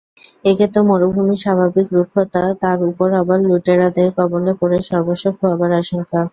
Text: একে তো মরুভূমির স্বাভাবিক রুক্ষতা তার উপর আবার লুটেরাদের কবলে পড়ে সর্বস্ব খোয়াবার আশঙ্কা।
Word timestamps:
একে 0.45 0.67
তো 0.73 0.79
মরুভূমির 0.89 1.41
স্বাভাবিক 1.43 1.87
রুক্ষতা 1.95 2.43
তার 2.63 2.79
উপর 2.89 3.07
আবার 3.21 3.39
লুটেরাদের 3.47 4.07
কবলে 4.17 4.51
পড়ে 4.59 4.77
সর্বস্ব 4.89 5.25
খোয়াবার 5.37 5.71
আশঙ্কা। 5.81 6.19